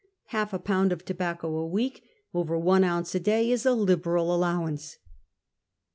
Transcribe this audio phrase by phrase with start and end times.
[0.29, 2.01] Half a pound of tobacco a week—
[2.33, 4.97] over one ounce a day— is a liberal allowance.